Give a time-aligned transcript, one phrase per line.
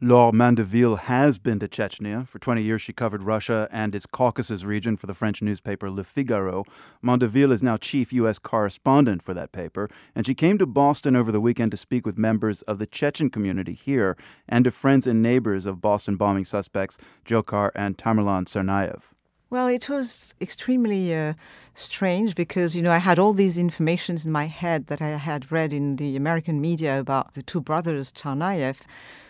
[0.00, 2.26] Laure Mandeville has been to Chechnya.
[2.26, 6.02] For 20 years, she covered Russia and its Caucasus region for the French newspaper Le
[6.02, 6.64] Figaro.
[7.00, 8.40] Mandeville is now chief U.S.
[8.40, 12.18] correspondent for that paper, and she came to Boston over the weekend to speak with
[12.18, 14.16] members of the Chechen community here
[14.48, 19.00] and to friends and neighbors of Boston bombing suspects Dzhokhar and Tamerlan Tsarnaev.
[19.48, 21.34] Well, it was extremely uh,
[21.76, 25.52] strange because, you know, I had all these informations in my head that I had
[25.52, 28.78] read in the American media about the two brothers, Tsarnaev.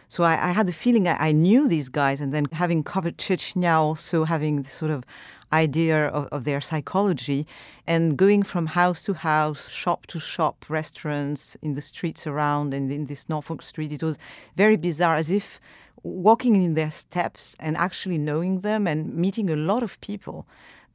[0.08, 3.18] So I, I had the feeling I, I, knew these guys, and then having covered
[3.18, 5.04] Chechnya, also having this sort of
[5.52, 7.46] idea of, of, their psychology,
[7.86, 12.92] and going from house to house, shop to shop, restaurants in the streets around, and
[12.92, 14.18] in this Norfolk Street, it was
[14.56, 15.60] very bizarre, as if
[16.02, 20.46] walking in their steps and actually knowing them and meeting a lot of people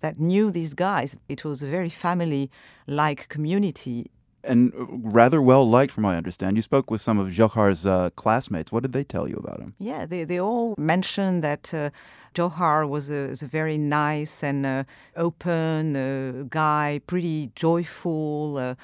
[0.02, 1.18] that knew these guys.
[1.28, 2.50] It was a very family
[2.88, 4.12] like community
[4.44, 6.56] and rather well liked, from what I understand.
[6.56, 8.72] You spoke with some of Dzhokhar's uh, classmates.
[8.72, 9.76] What did they tell you about him?
[9.80, 11.90] Yeah, they, they all mentioned that uh,
[12.34, 14.84] Dzhokhar was a, was a very nice and uh,
[15.16, 18.76] open uh, guy, pretty joyful.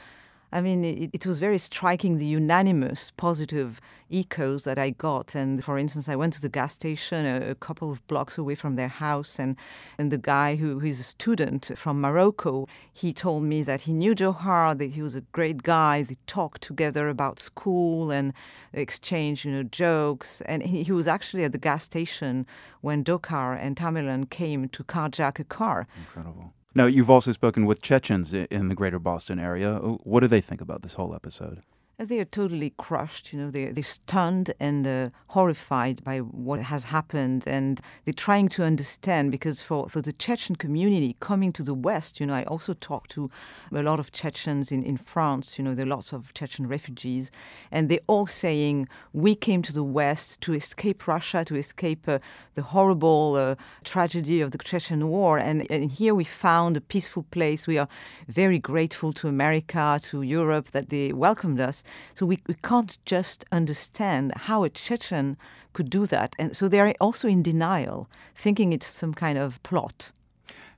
[0.55, 5.35] I mean, it, it, was very striking the unanimous positive echoes that I got.
[5.35, 8.55] And for instance, I went to the gas station a, a couple of blocks away
[8.55, 9.57] from their house, and,
[9.97, 13.91] and the guy who, who is a student from Morocco, he told me that he
[13.91, 16.03] knew Dzhokhar, that he was a great guy.
[16.03, 18.31] They talked together about school and
[18.71, 20.39] exchanged, you know, jokes.
[20.45, 22.47] And he, he was actually at the gas station
[22.79, 25.85] when Dzhokhar and Tamerlan came to carjack a car.
[25.97, 26.53] Incredible.
[26.77, 29.77] Now, you've also spoken with Chechens in the greater Boston area.
[29.77, 31.61] What do they think about this whole episode?
[31.97, 36.83] They are totally crushed, you know, they're, they're stunned and uh, horrified by what has
[36.83, 37.45] happened.
[37.47, 42.19] And they're trying to understand because for, for the Chechen community coming to the West,
[42.19, 43.31] you know, I also talked to
[43.71, 47.31] a lot of Chechens in, in France, you know, there are lots of Chechen refugees.
[47.71, 52.19] And they're all saying, we came to the West to escape Russia, to escape uh,
[52.55, 55.37] the horrible uh, tragedy of the Chechen War.
[55.37, 57.67] And, and here we found a peaceful place.
[57.67, 57.87] We are
[58.27, 61.83] very grateful to America, to Europe that they welcomed us.
[62.13, 65.37] So we, we can't just understand how a Chechen
[65.73, 66.35] could do that.
[66.39, 70.11] And so they're also in denial, thinking it's some kind of plot.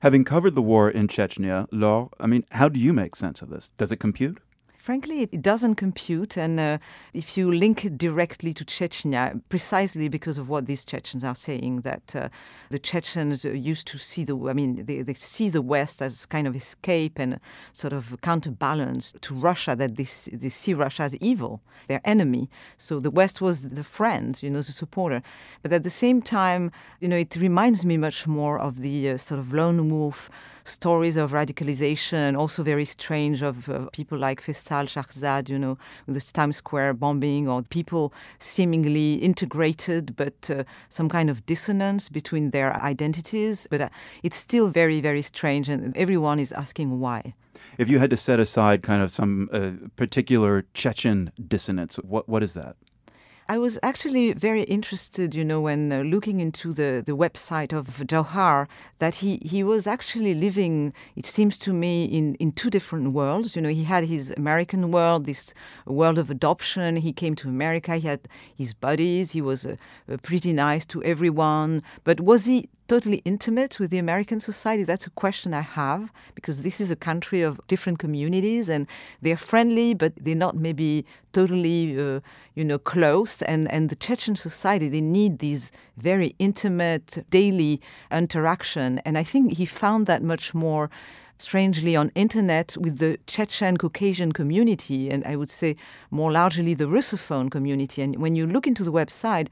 [0.00, 3.50] Having covered the war in Chechnya, Laure, I mean, how do you make sense of
[3.50, 3.72] this?
[3.78, 4.38] Does it compute?
[4.88, 6.38] Frankly, it doesn't compute.
[6.38, 6.78] And uh,
[7.12, 11.82] if you link it directly to Chechnya, precisely because of what these Chechens are saying,
[11.82, 12.30] that uh,
[12.70, 16.46] the Chechens used to see the, I mean, they, they see the West as kind
[16.46, 17.38] of escape and
[17.74, 22.48] sort of counterbalance to Russia, that they, they see Russia as evil, their enemy.
[22.78, 25.22] So the West was the friend, you know, the supporter.
[25.60, 29.16] But at the same time, you know, it reminds me much more of the uh,
[29.18, 30.30] sort of lone wolf
[30.68, 36.20] stories of radicalization, also very strange of uh, people like Faisal Shahzad, you know, the
[36.20, 42.76] Times Square bombing, or people seemingly integrated, but uh, some kind of dissonance between their
[42.82, 43.66] identities.
[43.70, 43.88] But uh,
[44.22, 47.34] it's still very, very strange, and everyone is asking why.
[47.76, 52.42] If you had to set aside kind of some uh, particular Chechen dissonance, what what
[52.42, 52.76] is that?
[53.50, 57.86] I was actually very interested, you know, when uh, looking into the, the website of
[57.86, 63.14] Dzhokhar, that he, he was actually living, it seems to me, in, in two different
[63.14, 63.56] worlds.
[63.56, 65.54] You know, he had his American world, this
[65.86, 66.96] world of adoption.
[66.96, 69.76] He came to America, he had his buddies, he was uh,
[70.12, 71.82] uh, pretty nice to everyone.
[72.04, 74.82] But was he totally intimate with the American society?
[74.82, 78.86] That's a question I have because this is a country of different communities and
[79.22, 82.20] they're friendly, but they're not maybe totally, uh,
[82.54, 83.42] you know, close.
[83.42, 88.98] And, and the Chechen society, they need these very intimate daily interaction.
[89.00, 90.90] And I think he found that much more
[91.38, 95.76] strangely on internet with the Chechen Caucasian community, and I would say
[96.10, 98.02] more largely the Russophone community.
[98.02, 99.48] And when you look into the website,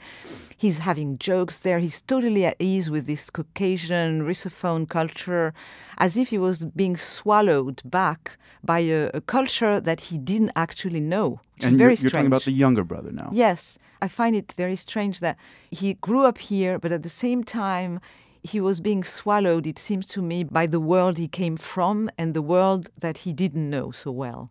[0.57, 1.79] he's having jokes there.
[1.79, 5.55] He's totally at ease with this Caucasian Russophone culture,
[5.99, 11.01] as if he was being swallowed back by a, a culture that he didn't actually
[11.01, 11.41] know.
[11.55, 13.31] Which and is very you're, you're talking about the younger brother now.
[13.33, 13.79] Yes.
[14.03, 15.39] I find it very strange that
[15.71, 18.01] he grew up here, but at the same time,
[18.47, 22.33] he was being swallowed, it seems to me, by the world he came from and
[22.33, 24.51] the world that he didn't know so well.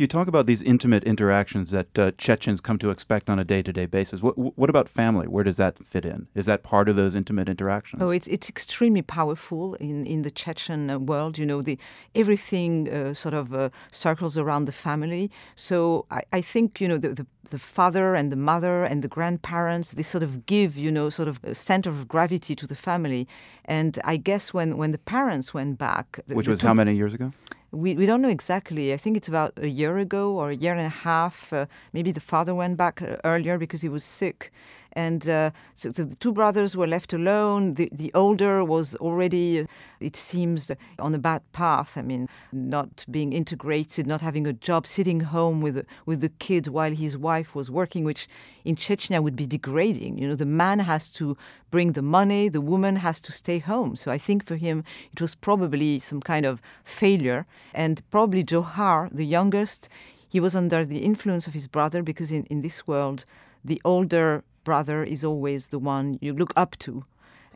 [0.00, 3.84] You talk about these intimate interactions that uh, Chechens come to expect on a day-to-day
[3.84, 4.22] basis.
[4.22, 5.28] What, what about family?
[5.28, 6.26] Where does that fit in?
[6.34, 8.00] Is that part of those intimate interactions?
[8.00, 11.36] Oh, it's it's extremely powerful in, in the Chechen uh, world.
[11.36, 11.76] You know, the
[12.14, 15.30] everything uh, sort of uh, circles around the family.
[15.54, 19.08] So I, I think you know the, the the father and the mother and the
[19.08, 22.76] grandparents they sort of give you know sort of a center of gravity to the
[22.76, 23.26] family
[23.64, 27.32] and i guess when when the parents went back which was how many years ago
[27.72, 28.92] we, we don't know exactly.
[28.92, 31.52] I think it's about a year ago or a year and a half.
[31.52, 34.52] Uh, maybe the father went back uh, earlier because he was sick.
[34.92, 37.74] And uh, so the two brothers were left alone.
[37.74, 39.66] The, the older was already,
[40.00, 41.96] it seems, on a bad path.
[41.96, 46.68] I mean, not being integrated, not having a job, sitting home with, with the kids
[46.68, 48.28] while his wife was working, which
[48.64, 50.18] in Chechnya would be degrading.
[50.18, 51.36] You know, the man has to
[51.70, 53.96] bring the money, the woman has to stay home.
[53.96, 57.46] So I think for him, it was probably some kind of failure.
[57.74, 59.88] And probably Dzhokhar, the youngest,
[60.28, 63.24] he was under the influence of his brother because in, in this world,
[63.64, 67.02] the older brother is always the one you look up to.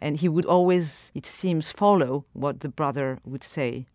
[0.00, 3.86] And he would always, it seems, follow what the brother would say.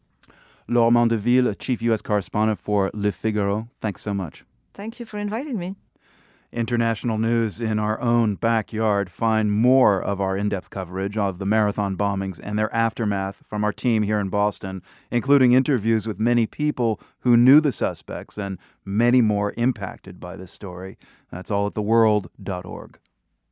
[0.70, 2.02] Laure Mandeville, Chief U.S.
[2.02, 4.46] Correspondent for Le Figaro, thanks so much.
[4.74, 5.76] Thank you for inviting me.
[6.54, 9.12] International news in our own backyard.
[9.12, 13.66] Find more of our in depth coverage of the marathon bombings and their aftermath from
[13.66, 14.82] our team here in Boston,
[15.12, 20.54] including interviews with many people who knew the suspects and many more impacted by this
[20.54, 20.98] story.
[21.32, 22.98] That's all at theworld.org.